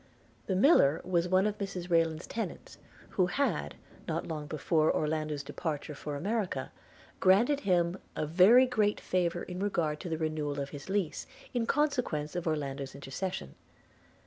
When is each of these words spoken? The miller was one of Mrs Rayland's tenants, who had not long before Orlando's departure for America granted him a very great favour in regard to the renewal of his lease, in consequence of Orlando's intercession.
The 0.47 0.55
miller 0.55 0.99
was 1.03 1.27
one 1.29 1.45
of 1.45 1.59
Mrs 1.59 1.91
Rayland's 1.91 2.25
tenants, 2.25 2.79
who 3.09 3.27
had 3.27 3.75
not 4.07 4.27
long 4.27 4.47
before 4.47 4.91
Orlando's 4.91 5.43
departure 5.43 5.93
for 5.93 6.15
America 6.15 6.71
granted 7.19 7.59
him 7.59 7.99
a 8.15 8.25
very 8.25 8.65
great 8.65 8.99
favour 8.99 9.43
in 9.43 9.59
regard 9.59 9.99
to 9.99 10.09
the 10.09 10.17
renewal 10.17 10.59
of 10.59 10.71
his 10.71 10.89
lease, 10.89 11.27
in 11.53 11.67
consequence 11.67 12.35
of 12.35 12.47
Orlando's 12.47 12.95
intercession. 12.95 13.53